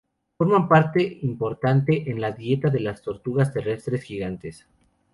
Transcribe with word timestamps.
Forman 0.35 0.67
parte 0.67 1.19
importante 1.21 2.09
en 2.09 2.19
la 2.21 2.31
dieta 2.31 2.71
de 2.71 2.79
las 2.79 3.03
tortugas 3.03 3.53
terrestres 3.53 4.01
gigantes. 4.01 4.65